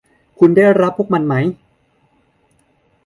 [0.39, 1.35] คุณได้รับพวกมันไหม